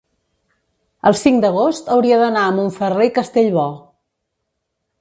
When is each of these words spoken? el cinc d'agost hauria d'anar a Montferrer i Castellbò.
el 1.09 1.17
cinc 1.19 1.43
d'agost 1.43 1.91
hauria 1.97 2.17
d'anar 2.21 2.45
a 2.47 2.55
Montferrer 2.61 3.07
i 3.11 3.15
Castellbò. 3.19 3.67